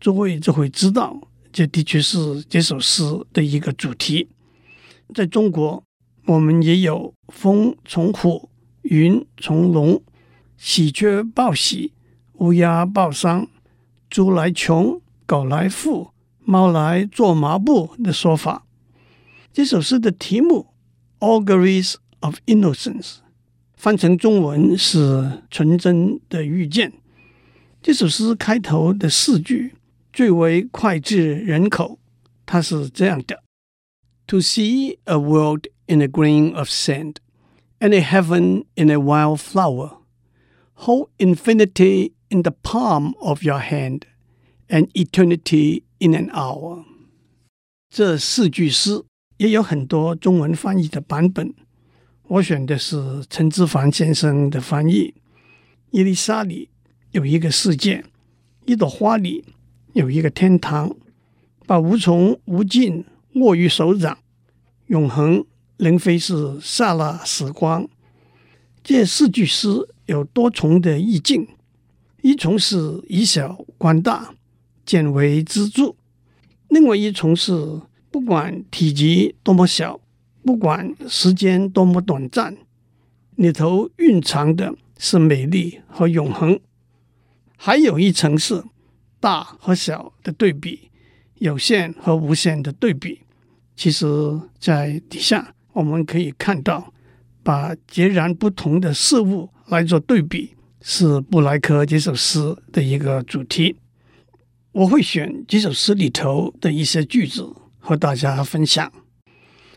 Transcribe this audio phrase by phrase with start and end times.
[0.00, 1.20] 诸位就会知道，
[1.52, 3.04] 这的确是这首诗
[3.34, 4.30] 的一个主题。
[5.14, 5.84] 在中国。
[6.26, 8.50] 我们也有风从虎，
[8.82, 10.02] 云从龙，
[10.56, 11.92] 喜鹊报喜，
[12.34, 13.46] 乌鸦报丧，
[14.10, 16.10] 猪来穷，狗来富，
[16.40, 18.66] 猫来做麻布的说法。
[19.52, 20.66] 这首诗的题目
[21.24, 23.00] 《Auguries of Innocence》
[23.76, 26.92] 翻成中文是“纯真的预见”。
[27.80, 29.76] 这首诗开头的四句
[30.12, 32.00] 最为脍炙人口，
[32.44, 33.44] 它是这样的
[34.26, 37.15] ：“To see a world。” In a grain of sand,
[37.81, 39.97] and a heaven in a wild flower,
[40.73, 44.03] hold infinity in the palm of your hand,
[44.69, 46.85] and eternity in an hour。
[47.89, 49.03] 这四句诗
[49.35, 51.53] 也有很多中文翻译的版本，
[52.29, 55.13] 我选的是陈之藩先生的翻译。
[55.89, 56.69] 伊丽莎里
[57.11, 58.05] 有一个世界，
[58.65, 59.43] 一朵花里
[59.91, 60.95] 有一个天堂，
[61.67, 64.17] 把无穷无尽握于手掌，
[64.87, 65.45] 永恒。
[65.76, 67.88] 仍非是刹那时光。
[68.82, 69.68] 这四句诗
[70.06, 71.48] 有多重的意境：
[72.22, 74.34] 一重是以小观大，
[74.84, 75.94] 见微知著；
[76.68, 80.00] 另外一重是不管体积多么小，
[80.44, 82.56] 不管时间多么短暂，
[83.34, 86.60] 里头蕴藏的是美丽和永恒；
[87.56, 88.62] 还有一层是
[89.18, 90.90] 大和小的对比，
[91.34, 93.22] 有限和无限的对比。
[93.74, 94.06] 其实，
[94.60, 95.54] 在底下。
[95.76, 96.94] 我们可以看到，
[97.42, 103.76] 把截然不同的事物来做对比，是布莱克这首诗的一个主题。
[104.72, 108.90] 我会选这首诗里头的一些句子和大家分享。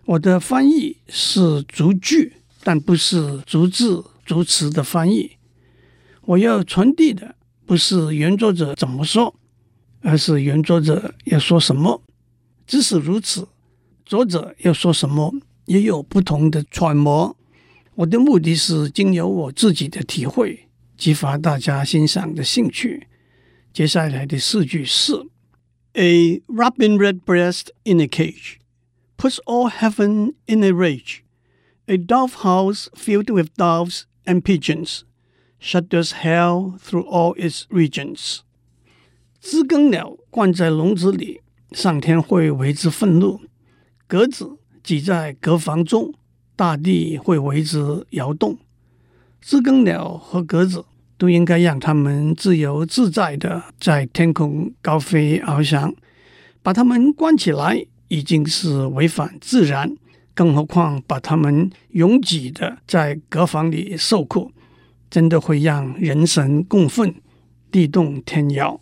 [0.06, 2.32] 我的翻译是逐句，
[2.64, 5.32] 但不是逐字逐词的翻译。
[6.22, 9.36] 我要传递的不是原作者怎么说，
[10.00, 12.02] 而是原作者要说什么。
[12.66, 13.50] 即使如此，
[14.06, 15.34] 作者要说什么，
[15.70, 17.38] 也有不同的揣摩。
[17.94, 23.08] 我的目的是经由我自己的体会，激发大家欣赏的兴趣。
[23.72, 25.14] 接下来的四句是
[25.94, 28.56] ：A robin redbreast in a cage
[29.16, 31.20] puts all heaven in a rage.
[31.86, 35.02] A dove house filled with doves and pigeons
[35.62, 38.40] shudders hell through all its regions.
[39.40, 41.42] 知更鸟关在笼子里，
[41.74, 43.42] 上天会为之愤怒。
[44.08, 44.59] 鸽子。
[44.84, 46.14] 挤在阁房中，
[46.56, 48.58] 大地会为之摇动。
[49.42, 50.86] 知更鸟和鸽子
[51.18, 55.94] 都应该让它们自由自在地在天空高飞翱翔。
[56.62, 59.96] 把它们关起来已经是违反自然，
[60.34, 64.52] 更何况把它们拥挤的在阁房里受苦，
[65.10, 67.16] 真的会让人神共愤，
[67.72, 68.80] 地动天摇。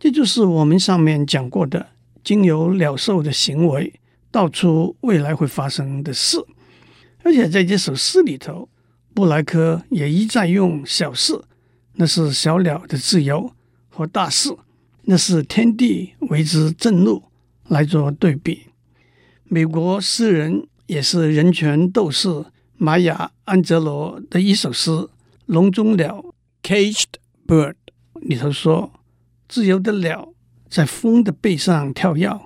[0.00, 1.90] 这就是我们上面讲过的，
[2.24, 3.99] 经由鸟兽的行为。
[4.30, 6.38] 道出未来会发生的事，
[7.24, 8.68] 而且在这首诗里头，
[9.12, 11.42] 布莱克也一再用小事，
[11.94, 13.52] 那是小鸟的自由，
[13.88, 14.56] 和大事，
[15.02, 17.24] 那是天地为之震怒，
[17.68, 18.66] 来做对比。
[19.44, 22.44] 美国诗人也是人权斗士
[22.76, 24.90] 玛雅·安哲罗的一首诗
[25.46, 26.24] 《笼中鸟》
[26.68, 27.14] （Caged
[27.46, 27.74] Bird）
[28.14, 28.92] 里头说
[29.48, 30.32] ：“自由的鸟
[30.68, 32.40] 在风的背上跳跃，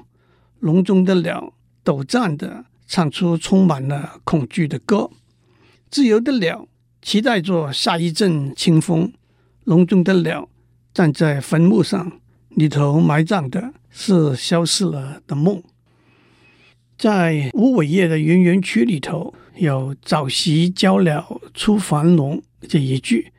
[0.61, 1.53] 笼中的鸟。”
[1.85, 5.11] 陡颤的唱出充满了恐惧的歌。
[5.91, 6.67] 自由的鸟
[7.03, 9.13] 期待着下一阵清风，
[9.65, 10.49] 笼中的鸟
[10.93, 15.63] 站在坟墓上，里头埋葬的是消失了的梦。
[16.97, 23.33] 在无尾叶的圆圆曲里头，有“早习交鸟出樊笼”这一句。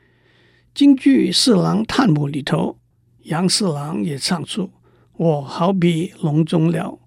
[0.74, 2.78] 京剧《四郎探母》里头，
[3.22, 4.70] 杨四郎也唱出
[5.16, 6.98] “我好比笼中鸟，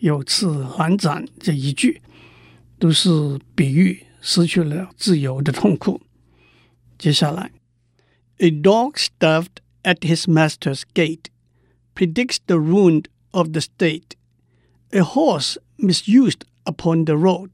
[0.00, 0.46] 有翅
[0.78, 2.02] 难展”这一句，
[2.78, 6.00] 都是比喻失去了自由的痛苦。
[6.98, 7.50] 接下来
[8.38, 11.26] ，A dog stuffed at his master's gate
[11.94, 14.12] predicts the ruin of the state.
[14.90, 17.50] A horse misused upon the road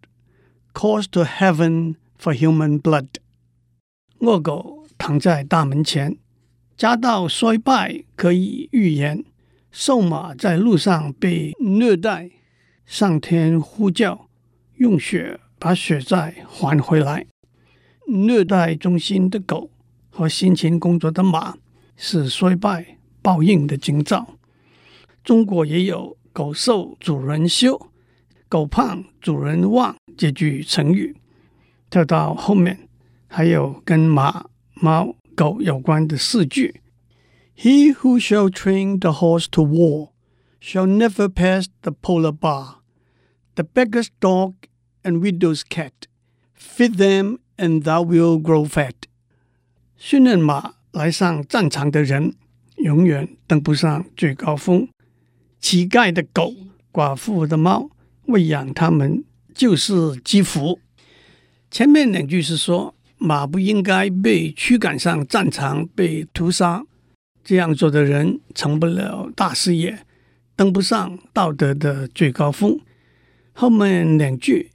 [0.73, 3.09] calls to heaven for human blood.
[4.19, 4.85] 恶狗。
[4.97, 6.19] 躺在大门前，
[6.77, 9.25] 家道衰败可以预言；
[9.75, 12.31] 瘦马在路上被虐待，
[12.87, 14.29] 上天呼叫，
[14.77, 17.27] 用血把血债还回来。
[18.07, 19.73] 虐待忠心的狗
[20.11, 21.57] 和辛勤工作的马，
[21.97, 24.39] 是衰败报应的征兆。
[25.25, 27.91] 中国也有“狗瘦主人羞，
[28.49, 31.17] 狗胖主人旺”这句成语。
[31.91, 32.89] 跳到后面，
[33.27, 34.47] 还有跟马。
[34.75, 36.81] 猫狗有关的四句
[37.56, 40.10] ：He who shall train the horse to war
[40.60, 42.78] shall never pass the polar bar.
[43.56, 44.54] The beggar's dog
[45.04, 46.08] and widow's cat
[46.54, 48.94] feed them, and thou wilt grow fat.
[49.98, 52.36] 训练马来上战场的人，
[52.78, 54.88] 永远登不上最高峰。
[55.60, 56.54] 乞丐的狗、
[56.92, 57.90] 寡妇的猫，
[58.28, 59.24] 喂养它们
[59.54, 60.80] 就是积福。
[61.70, 62.96] 前面两句是说。
[63.22, 66.86] 马不应该被驱赶上战场被屠杀，
[67.45, 69.99] 这样做的人成不了大事业，
[70.57, 72.81] 登不上道德的最高峰。
[73.53, 74.71] 后面两句，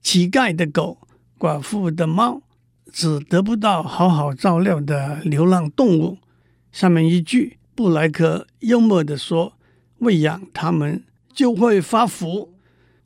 [0.00, 0.98] 乞丐的狗、
[1.38, 2.42] 寡妇的猫，
[2.90, 6.18] 只得不到好好照料的流浪动物。
[6.72, 9.52] 下面一句，布莱克幽默地说
[10.00, 12.54] ：“喂养它们就会发福。”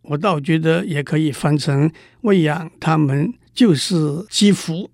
[0.03, 1.91] 我倒觉得也可以翻成
[2.23, 4.89] ：“喂养它们。”就是积福。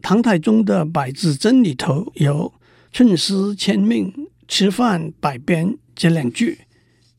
[0.00, 2.54] 唐太宗的百字真里头有
[2.94, 4.14] “寸丝千命，
[4.46, 6.60] 吃饭百鞭”这两句。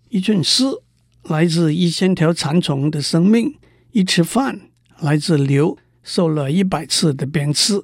[0.07, 0.81] 一寸丝
[1.23, 3.59] 来自一千条蚕虫的生命，
[3.91, 4.69] 一吃饭
[5.01, 7.83] 来自牛受了一百次的鞭笞，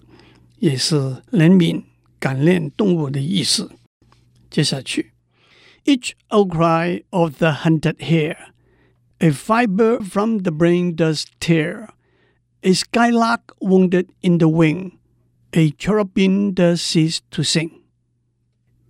[0.60, 1.84] 也是怜悯
[2.18, 3.70] 感念动物的意思。
[4.50, 5.12] 接下去
[5.84, 8.38] ，Each outcry of the hunted hare,
[9.18, 11.90] a fiber from the brain does tear.
[12.62, 14.94] A skylark wounded in the wing,
[15.52, 17.81] a cherubim does cease to sing。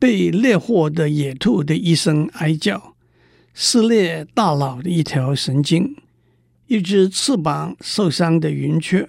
[0.02, 2.96] 被猎获的野兔的一声哀叫，
[3.54, 5.94] 撕裂大脑的一条神经；
[6.66, 9.08] 一只翅膀受伤的云雀，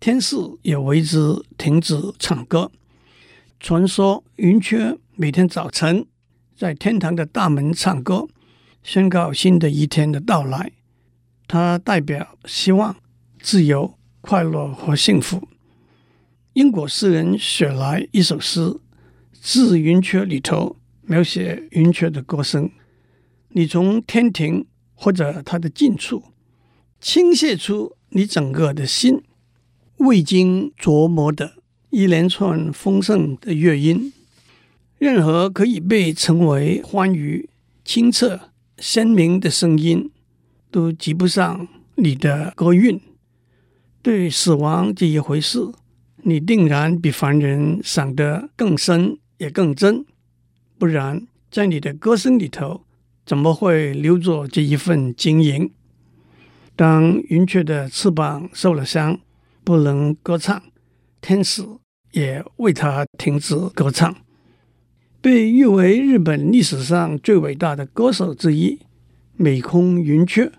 [0.00, 2.72] 天使也为之停止唱歌。
[3.60, 6.04] 传说云雀每天早晨
[6.56, 8.26] 在天堂的大门唱歌，
[8.82, 10.72] 宣告新的一天的到来。
[11.46, 12.96] 它代表希望。
[13.40, 15.46] 自由、快乐和幸福。
[16.54, 18.60] 英国诗人雪莱一首诗
[19.46, 22.70] 《致云雀》里头描写云雀的歌声。
[23.50, 24.64] 你从天庭
[24.94, 26.24] 或者它的近处
[26.98, 29.22] 倾泻出你整个的心，
[29.98, 31.56] 未经琢磨的
[31.90, 34.14] 一连串丰盛的乐音。
[34.96, 37.50] 任何可以被称为欢愉、
[37.84, 38.48] 清澈、
[38.78, 40.10] 鲜明的声音，
[40.70, 42.98] 都及不上你的歌韵。
[44.00, 45.70] 对死亡这一回事，
[46.22, 50.04] 你定然比凡人想得更深也更真，
[50.78, 52.84] 不然在你的歌声里头，
[53.26, 55.70] 怎么会留着这一份晶莹？
[56.76, 59.20] 当云雀的翅膀受了伤，
[59.62, 60.62] 不能歌唱，
[61.20, 61.64] 天使
[62.12, 64.16] 也为它停止歌唱。
[65.20, 68.80] 被誉为日本历史上最伟大的歌手之一，
[69.36, 70.52] 美空云雀，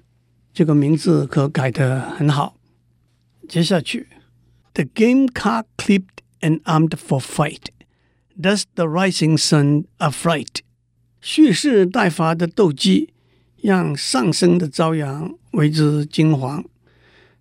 [0.54, 2.56] 这个名字可改得很好。
[3.48, 4.08] 接下去
[4.74, 7.75] ，The gamecock clipped and armed for fight.
[8.38, 10.58] Does the rising sun affright?
[11.22, 13.14] 蓄势待发的斗鸡，
[13.62, 16.66] 让上升的朝阳为之惊惶。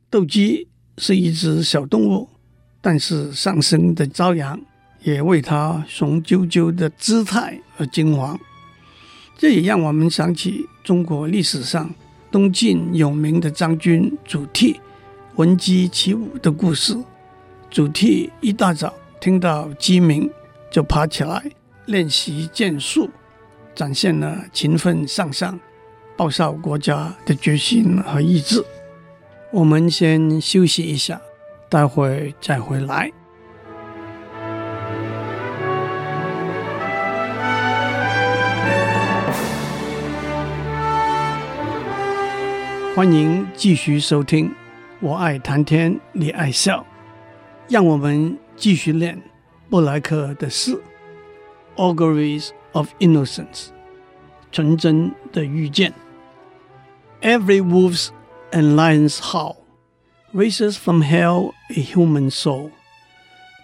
[0.08, 2.28] 斗鸡是一只小动物，
[2.80, 4.60] 但是上升的朝阳
[5.02, 8.38] 也为它雄赳赳的姿态而惊惶。
[9.36, 11.92] 这也让我们想起中国历史上
[12.30, 14.76] 东晋有名的将军祖逖。
[15.34, 16.96] 闻鸡起舞的故事，
[17.68, 20.30] 祖逖一大早听到鸡鸣，
[20.74, 21.40] 就爬起来
[21.86, 23.08] 练习剑术，
[23.76, 25.56] 展现了勤奋向上、
[26.16, 28.60] 报效国家的决心和意志。
[29.52, 31.20] 我们先休息一下，
[31.68, 33.08] 待会再回来。
[42.96, 44.48] 欢迎继续收听
[44.98, 46.80] 《我爱谈天，你爱笑》，
[47.68, 49.22] 让我们继续练
[49.74, 50.70] 布莱克的诗
[51.74, 53.42] 《Auguries of Innocence》
[54.52, 55.92] 纯真的预见。
[57.20, 58.10] Every wolf's
[58.52, 59.56] and lion's howl
[60.32, 62.70] raises from hell a human soul。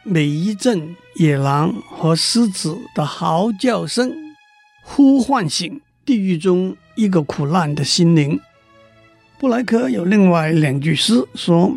[0.02, 4.12] 每一阵野狼和狮子的嚎叫声，
[4.83, 8.40] 呼唤醒地狱中一个苦难的心灵。
[9.38, 11.76] 布莱克有另外两句诗说：“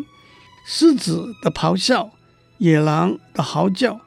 [0.66, 2.10] 狮子的咆哮，
[2.58, 4.00] 野狼的嚎叫，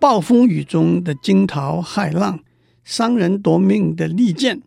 [0.00, 2.40] 暴风雨中的惊涛骇浪，
[2.82, 4.62] 伤人夺命的利剑，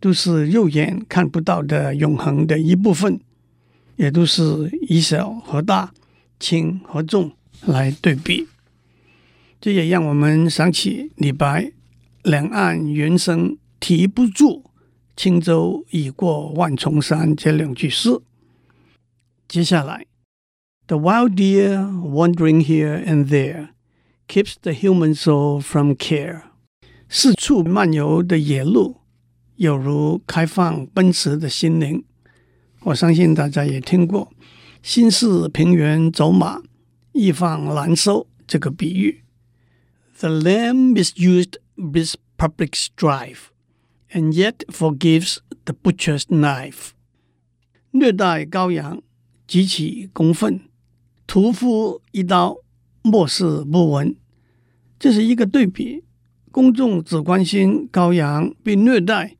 [0.00, 3.20] 都是肉眼看不到的永恒的一部分，
[3.94, 5.94] 也都是以小和大、
[6.40, 7.30] 轻和重
[7.64, 8.48] 来对比。
[9.60, 11.72] 这也让我们想起李白
[12.24, 14.64] ‘两岸猿声啼不住’。”
[15.16, 18.20] 轻舟已过万重山这两句诗，
[19.48, 20.04] 接下来
[20.88, 23.68] ，The wild deer wandering here and there
[24.27, 26.43] keeps the human soul from care。
[27.09, 29.01] 四处漫游的野鹿，
[29.55, 32.03] 有如开放奔驰的心灵。
[32.81, 34.29] 我相信大家也听过“
[34.81, 36.61] 心似平原走马，
[37.11, 39.23] 易放难收”这个比喻。
[40.19, 46.89] The lamb misused this public strife。And yet forgives the butcher's knife。
[47.91, 49.01] 虐待羔羊，
[49.47, 50.59] 极其公愤，
[51.25, 52.57] 屠夫一刀，
[53.06, 54.14] 漠视不闻。
[54.98, 56.02] 这是一个对比：
[56.50, 59.36] 公众只关心羔羊被虐待，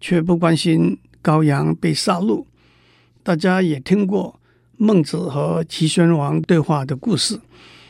[0.00, 2.44] 却不关心羔羊被杀戮。
[3.22, 4.40] 大家也听过
[4.76, 7.40] 孟子和齐宣王对话的故事。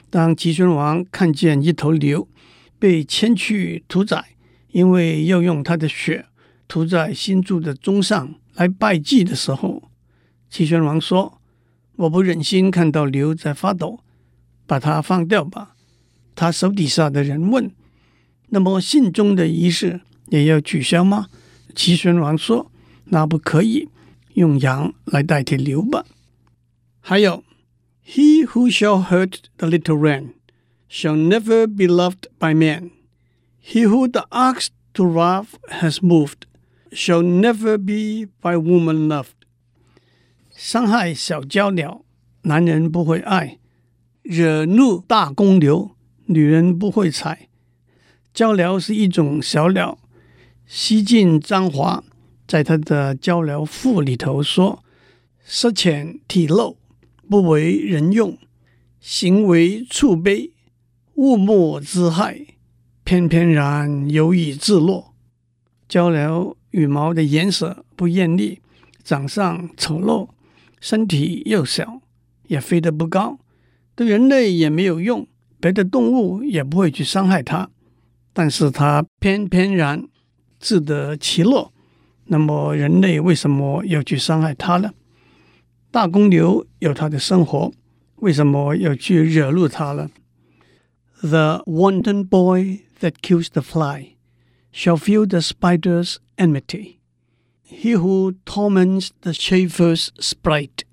[0.08, 2.26] 当齐宣王看见一头牛
[2.78, 4.24] 被牵去屠宰，
[4.72, 6.26] 因为要用他的血
[6.66, 9.82] 涂在新筑的钟上来拜祭的时候，
[10.48, 11.40] 齐宣王说
[11.96, 14.00] ：“我不忍心看到牛在发抖，
[14.70, 15.74] 把它放掉吧。”
[16.38, 17.72] 他手底下的人问
[18.50, 21.26] ：“那么信中的仪式也要取消吗？”
[21.74, 22.70] 齐宣王说
[23.10, 23.88] ：“那不可以，
[24.34, 26.04] 用羊来代替牛吧。”
[27.02, 27.42] 还有
[28.06, 30.34] ：“He who shall hurt the little wren
[30.88, 32.90] shall never be loved by man.
[33.60, 36.46] He who the ox to wrath has moved
[36.92, 39.34] shall never be by woman loved。
[40.54, 42.04] 伤害小娇鸟，
[42.42, 43.59] 男人不会爱；
[44.22, 45.96] 惹怒大公牛，
[46.26, 47.48] 女人不会采。
[48.34, 49.98] 鷦鷯是一种小鸟。
[50.66, 52.04] 西晋张华
[52.46, 54.84] 在他的《鷦鷯赋》里头说
[55.44, 56.76] ：“色浅体陋，
[57.28, 58.36] 不为人用；
[59.00, 60.52] 行为触卑，
[61.14, 62.46] 物莫之害。
[63.02, 65.12] 翩翩然，犹以自落。”
[65.90, 68.60] 鷦鷯羽毛的颜色不艳丽，
[69.02, 70.28] 长相丑陋，
[70.80, 72.00] 身体又小，
[72.46, 73.40] 也飞得不高，
[73.99, 75.27] 对人类也没有用，
[75.59, 77.69] 别的动物也不会去伤害它。
[78.33, 80.07] 但是它翩翩然，
[80.59, 81.71] 自得其乐。
[82.25, 84.91] 那么人类为什么要去伤害它呢？
[85.91, 87.71] 大公牛有它的生活，
[88.17, 90.09] 为什么要去惹怒它呢？
[91.21, 94.15] The wanton boy that kills the fly
[94.73, 96.97] shall feel the spider's enmity.
[97.63, 100.83] He who torments the chafers sprite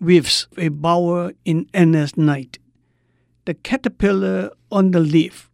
[0.00, 2.58] weaves a bower in endless night.
[3.44, 5.50] The caterpillar on the leaf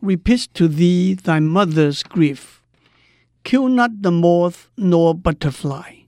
[0.00, 2.62] repeats to thee thy mother's grief.
[3.42, 6.04] Kill not the moth nor butterfly,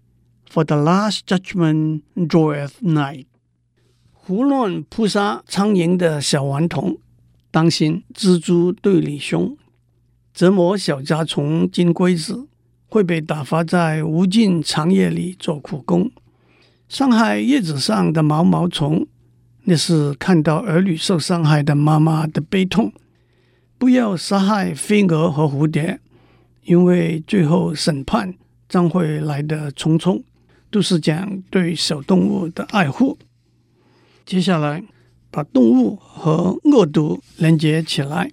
[0.49, 3.25] for the last judgment draweth nigh.
[4.12, 6.99] 胡乱扑杀苍蝇的小顽童，
[7.50, 9.57] 当心蜘蛛对你凶。
[10.33, 12.47] 折磨小甲虫、金龟子，
[12.87, 16.11] 会被打发在无尽长夜里做苦工；
[16.88, 19.08] 伤害叶子上的毛毛虫，
[19.63, 22.91] 那是看到儿女受伤害的妈妈的悲痛。
[23.77, 26.00] 不要杀害飞蛾和蝴蝶，
[26.63, 28.34] 因为最后审判
[28.67, 30.24] 将会来得匆匆。
[30.70, 33.17] 都是讲对小动物的爱护。
[34.25, 34.84] 接下来，
[35.32, 38.29] 把动物和恶毒连接起来。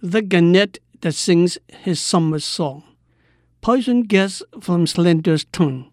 [0.00, 2.82] The gannet that sings his summer song,
[3.62, 5.84] poison gas from slender's tongue.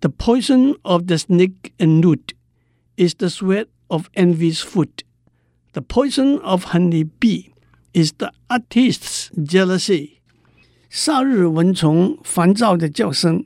[0.00, 2.34] The poison of the snake and newt
[2.96, 5.02] is the sweat of envy's foot.
[5.72, 7.52] The poison of honey bee
[7.92, 10.20] is the artist's jealousy.
[10.90, 13.44] 鲨日蚊虫烦躁的叫声，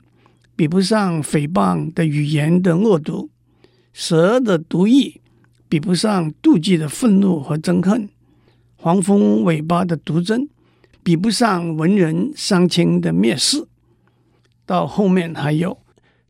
[0.56, 3.30] 比不上诽谤的语言的恶毒；
[3.92, 5.20] 蛇的毒液，
[5.68, 8.08] 比不上妒忌的愤怒和憎恨；
[8.76, 10.48] 黄蜂尾巴的毒针，
[11.02, 13.66] 比不上文人伤情的蔑视。
[14.66, 15.78] 到后面还有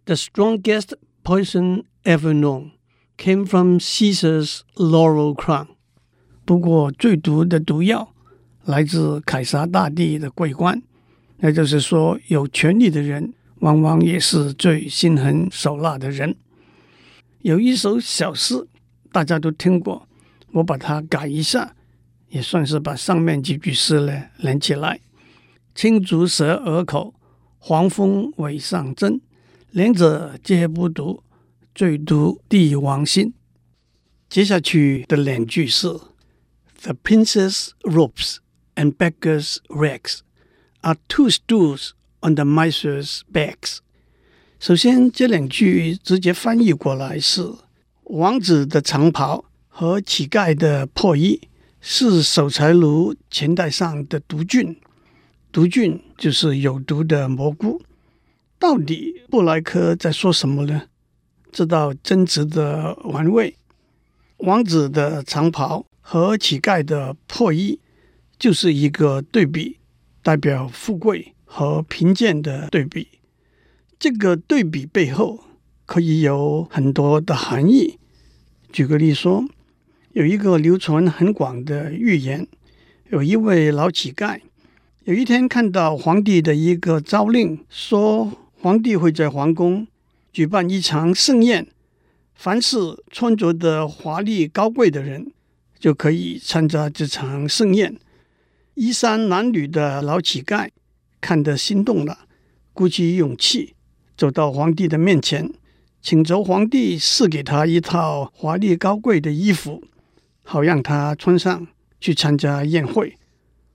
[0.06, 0.94] ，The strongest
[1.24, 2.72] poison ever known
[3.18, 5.68] came from Caesar's laurel crown。
[6.46, 8.14] 不过最毒的毒药
[8.66, 10.82] 来自凯撒大帝的桂冠。
[11.38, 16.36] 那就是说，有权力的人往往也是最心狠手辣的人。
[17.42, 18.66] 有一首小诗，
[19.12, 20.08] 大家都听过，
[20.54, 21.76] 我把它改一下，
[22.30, 25.02] 也算是把上面几句诗呢连起来：
[25.76, 27.14] 青竹蛇耳口，
[27.58, 29.20] 黄蜂尾上针，
[29.74, 31.24] 两者皆不毒，
[31.74, 33.34] 最毒帝王心。
[34.30, 35.88] 接下去的两句是
[36.84, 38.36] ：The prince's robes
[38.76, 40.20] and beggar's rags。
[40.82, 43.80] Are two stools on the miser's backs。
[44.60, 47.52] 首先，这两句直接翻译过来是：
[48.04, 51.50] 王子的长袍和乞丐的破衣
[51.82, 54.80] 是守财奴钱袋上的毒菌。
[55.52, 57.82] 毒菌就是有毒的蘑菇。
[58.64, 60.84] 到底布莱克在说什么呢？
[61.52, 63.58] 这倒真值得玩味。
[64.38, 67.82] 王子的长袍和乞丐的破衣
[68.40, 69.80] 就是一个对比。
[70.22, 73.10] 代表富贵和贫贱的对比，
[74.00, 75.44] 这个对比背后
[75.86, 78.00] 可以有很多的含义。
[78.72, 79.44] 举个例说，
[80.14, 82.48] 有一个流传很广的寓言：
[83.10, 84.40] 有一位老乞丐，
[85.04, 88.32] 有一天看到皇帝的一个诏令，说
[88.64, 89.86] 皇帝会在皇宫
[90.32, 91.68] 举办一场盛宴，
[92.34, 92.78] 凡是
[93.12, 95.34] 穿着的华丽高贵的人
[95.78, 98.00] 就可以参加这场盛宴。
[98.76, 100.70] 衣衫褴褛的老乞丐
[101.20, 102.20] 看得心动了，
[102.72, 103.76] 鼓起勇气
[104.16, 105.52] 走到皇帝的面前，
[106.02, 109.84] 请求皇帝赐给他一套华丽高贵的衣服，
[110.42, 111.68] 好让他穿上
[112.00, 113.18] 去参加宴会。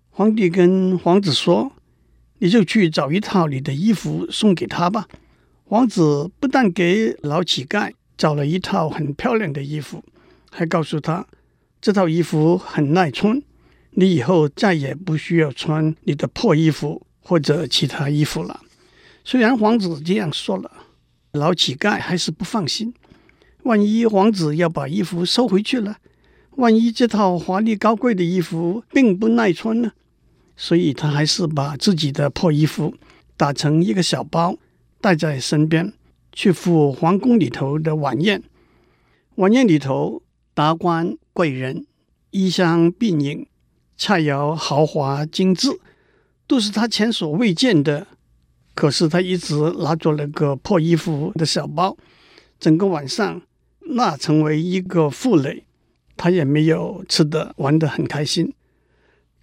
[0.08, 1.72] 皇帝跟皇子说
[2.38, 5.06] ：“你就去找一套你的衣服送给他吧。”
[5.68, 10.02] 王子不但给老乞丐找了一套很漂亮的衣服，
[10.50, 11.26] 还告诉他
[11.80, 13.42] 这套衣服很耐穿。
[13.90, 18.60] 你以后再也不需要穿你的破衣服或者其他衣服了。
[19.24, 20.70] 虽然王子这样说了，
[21.32, 22.94] 老乞丐还是不放心。
[23.64, 25.98] 万一王子要把衣服收回去了，
[26.52, 29.92] 万一这套华丽高贵的衣服并不耐穿呢？
[30.60, 32.92] 所以他还是把自己的破衣服
[33.36, 34.56] 打成一个小包，
[35.00, 35.92] 带在身边，
[36.32, 38.42] 去赴皇宫里头的晚宴。
[39.36, 40.20] 晚宴里头，
[40.52, 41.86] 达官贵人，
[42.32, 43.46] 衣香鬓影。
[43.96, 45.80] 菜肴豪华精致，
[46.46, 48.08] 都是他前所未见的。
[48.74, 51.96] 可是他一直拿着那个破衣服的小包，
[52.60, 53.42] 整个晚上
[53.80, 55.64] 那成为一个负累，
[56.16, 58.52] 他也没有吃的玩得很开心。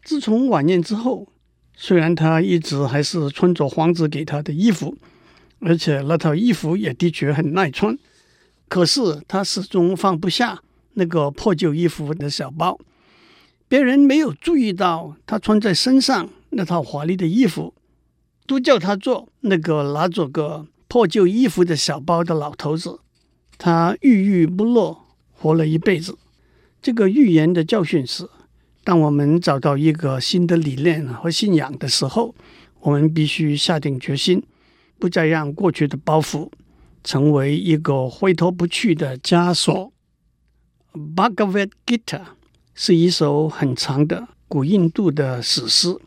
[0.05, 1.27] 自从晚宴之后，
[1.75, 4.95] 虽然他一直还是穿着皇子给他的衣服，
[5.59, 7.97] 而且那套衣服也的确很耐穿，
[8.67, 10.61] 可是他始终放不下
[10.93, 12.79] 那个破旧衣服的小包。
[13.67, 17.73] 别人没有注意到他穿在身上那套华丽的衣服，
[18.45, 22.99] 都叫他做那个拿着个破旧衣服的小包的老头子。
[23.57, 24.95] 他郁郁不乐，
[25.33, 26.15] 活了一辈子。
[26.79, 28.29] 这个寓言的教训是：
[28.85, 32.33] 当我们找到一个新的理念和信仰的时候，
[32.79, 34.41] 我们必须下定决心，
[34.97, 36.49] 不再让过去的包袱
[37.03, 39.91] 成为一个挥脱不去的枷锁。
[40.93, 42.21] Bhagavad Gita。
[42.77, 45.97] 是一首很长的古印度的史诗。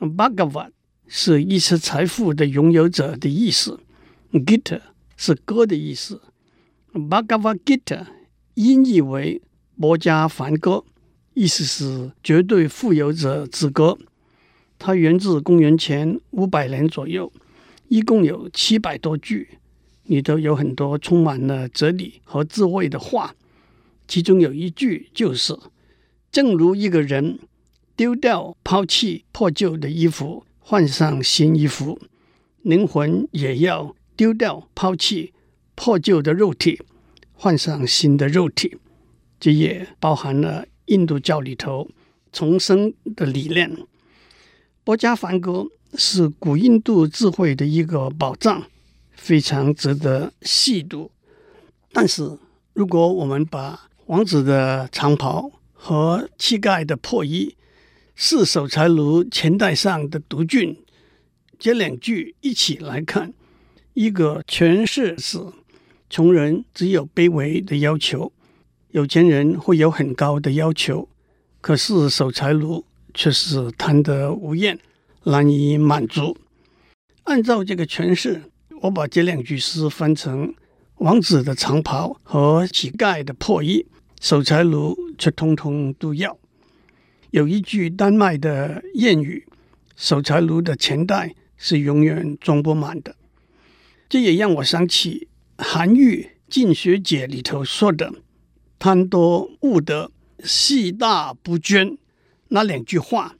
[0.00, 0.70] Bhagavat
[1.06, 3.78] 是一切财富的拥有者的意思
[4.32, 4.80] ，Gita
[5.16, 6.20] 是歌的意思。
[6.92, 8.06] Bhagavad Gita
[8.54, 9.40] 音译为
[9.76, 10.72] 《摩加梵歌》，
[11.34, 13.98] 意思是绝对富有者之歌。
[14.78, 17.32] 它源自公元前五百年左右，
[17.88, 19.58] 一共有七百多句，
[20.04, 23.34] 里头有很多充满了哲理和智慧的话。
[24.08, 25.58] 其中有一句就是。
[26.32, 27.40] 正如一个人
[27.94, 32.00] 丢掉、抛弃破旧的衣服，换上新衣服，
[32.62, 35.34] 灵魂也要丢掉、抛弃
[35.74, 36.80] 破旧的肉体，
[37.34, 38.78] 换上新的肉体。
[39.38, 41.88] 这也包含了印度教里头
[42.32, 43.70] 重生的理念。
[44.84, 45.52] 《薄伽梵歌》
[45.94, 48.64] 是古印度智慧的一个宝藏，
[49.12, 51.10] 非常值得细读。
[51.92, 52.38] 但是，
[52.74, 57.56] 如果我们把王子的长袍，和乞丐的破衣
[58.14, 60.76] 是守财奴钱袋上的毒菌，
[61.58, 63.32] 这两句一起来看，
[63.94, 65.40] 一个诠释是：
[66.10, 68.32] 穷人只有卑微的要求，
[68.92, 71.08] 有钱人会有很高的要求。
[71.60, 74.78] 可是守财奴却是贪得无厌，
[75.24, 76.36] 难以满足。
[77.24, 78.42] 按照这个诠释，
[78.80, 80.52] 我把这两句诗分成：
[80.96, 83.86] 王子的长袍和乞丐的破衣，
[84.20, 86.36] 守财奴却通通都要。
[87.30, 89.46] 有一句丹麦的谚语
[89.96, 93.14] ：“守财奴的钱袋是永远装不满的。”
[94.10, 98.12] 这也让我想起韩愈《进学解》里头说的
[98.82, 100.10] ：“贪多误得。”
[100.44, 101.96] 细大不捐
[102.48, 103.36] 那两句话，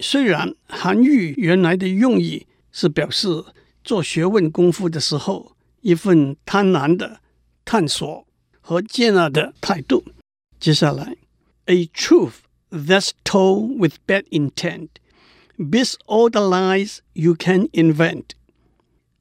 [0.00, 3.42] 虽然韩愈原来的用意是表示
[3.82, 7.20] 做学问功夫的时候一份贪婪的
[7.64, 8.26] 探索
[8.60, 10.04] 和接纳的态度。
[10.60, 11.16] 接下来
[11.64, 12.34] ，A truth
[12.70, 14.88] that's told with bad intent
[15.56, 18.24] beats all the lies you can invent。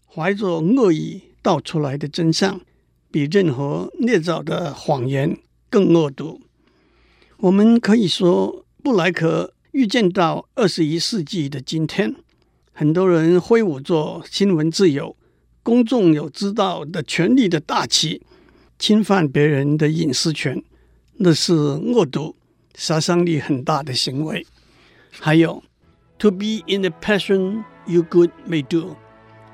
[0.06, 2.60] 怀着恶意道出来的真相，
[3.10, 5.38] 比任何捏造的谎言
[5.72, 6.42] 更恶毒。
[7.38, 12.16] 我们可以说，布莱克预见到二十一世纪的今天，
[12.72, 15.16] 很多人挥舞着新闻自由、
[15.64, 18.22] 公众有知道的权利的大旗，
[18.78, 20.62] 侵犯别人的隐私权，
[21.14, 22.36] 那是恶毒、
[22.76, 24.46] 杀伤力很大的行为。
[25.10, 25.64] 还有
[26.20, 28.96] ，To be in the passion you good may do,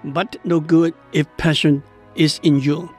[0.03, 1.81] but no good if passion
[2.15, 2.89] is in you。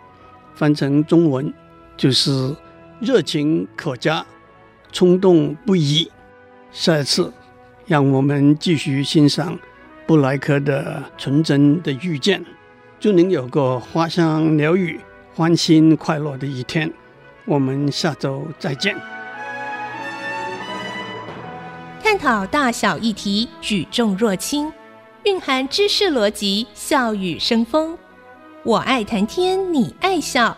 [0.55, 1.53] 翻成中文
[1.97, 2.57] 就是
[3.01, 4.25] 热情可嘉。
[4.91, 6.11] 冲动不已。
[6.73, 7.31] 下一次，
[7.87, 9.59] 让我们继续欣赏
[10.07, 12.43] 布莱克的纯真的遇见。
[12.99, 14.99] 祝您有个花香鸟语、
[15.35, 16.91] 欢欣快乐的一天。
[17.45, 18.97] 我们下周再见。
[22.03, 24.73] 探讨大小议题，举重若轻，
[25.25, 27.97] 蕴含知识逻辑，笑语生风。
[28.65, 30.57] 我爱谈天，你爱笑。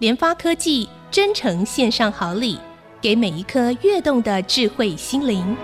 [0.00, 2.58] 联发科技真诚献上好礼。
[3.00, 5.56] 给每一颗跃动的智慧心灵。